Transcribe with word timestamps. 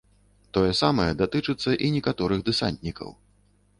Тое 0.57 0.69
самае 0.79 1.05
датычыцца 1.21 1.71
і 1.85 1.93
некаторых 1.99 2.39
дэсантнікаў. 2.49 3.09